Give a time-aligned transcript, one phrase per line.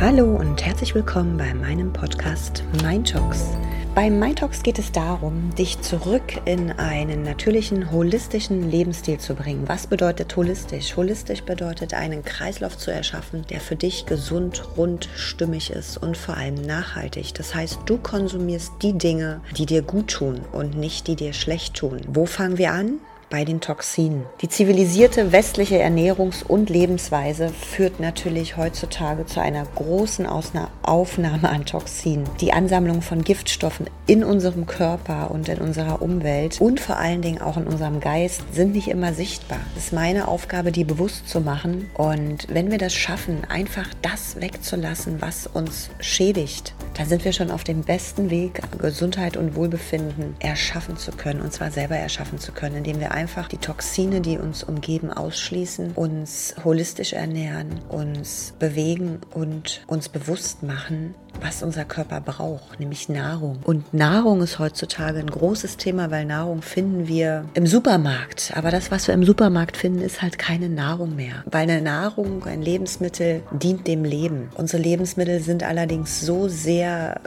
[0.00, 3.56] Hallo und herzlich willkommen bei meinem Podcast Mind Talks.
[3.94, 9.68] Bei Mind Talks geht es darum, dich zurück in einen natürlichen, holistischen Lebensstil zu bringen.
[9.68, 10.96] Was bedeutet holistisch?
[10.96, 16.38] Holistisch bedeutet, einen Kreislauf zu erschaffen, der für dich gesund, rund, stimmig ist und vor
[16.38, 17.34] allem nachhaltig.
[17.34, 21.74] Das heißt, du konsumierst die Dinge, die dir gut tun und nicht die dir schlecht
[21.74, 22.00] tun.
[22.08, 22.98] Wo fangen wir an?
[23.32, 24.26] Bei den Toxinen.
[24.42, 32.28] Die zivilisierte westliche Ernährungs- und Lebensweise führt natürlich heutzutage zu einer großen Aufnahme an Toxinen.
[32.42, 37.40] Die Ansammlung von Giftstoffen in unserem Körper und in unserer Umwelt und vor allen Dingen
[37.40, 39.60] auch in unserem Geist sind nicht immer sichtbar.
[39.76, 41.90] Es ist meine Aufgabe, die bewusst zu machen.
[41.94, 47.50] Und wenn wir das schaffen, einfach das wegzulassen, was uns schädigt, dann sind wir schon
[47.50, 51.40] auf dem besten Weg, Gesundheit und Wohlbefinden erschaffen zu können.
[51.40, 55.10] Und zwar selber erschaffen zu können, indem wir einfach einfach die Toxine, die uns umgeben,
[55.10, 63.08] ausschließen, uns holistisch ernähren, uns bewegen und uns bewusst machen, was unser Körper braucht, nämlich
[63.08, 63.58] Nahrung.
[63.64, 68.52] Und Nahrung ist heutzutage ein großes Thema, weil Nahrung finden wir im Supermarkt.
[68.54, 71.42] Aber das, was wir im Supermarkt finden, ist halt keine Nahrung mehr.
[71.50, 74.50] Weil eine Nahrung, ein Lebensmittel dient dem Leben.
[74.54, 77.20] Unsere Lebensmittel sind allerdings so sehr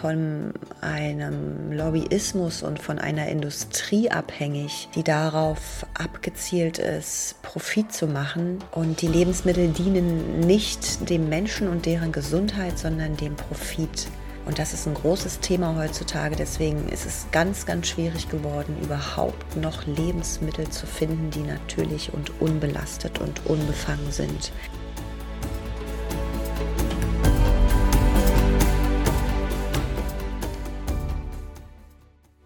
[0.00, 8.58] von einem Lobbyismus und von einer Industrie abhängig, die darauf abgezielt ist, Profit zu machen.
[8.72, 13.47] Und die Lebensmittel dienen nicht dem Menschen und deren Gesundheit, sondern dem Profit.
[13.48, 14.06] Profit.
[14.46, 16.36] Und das ist ein großes Thema heutzutage.
[16.36, 22.40] Deswegen ist es ganz, ganz schwierig geworden, überhaupt noch Lebensmittel zu finden, die natürlich und
[22.40, 24.52] unbelastet und unbefangen sind.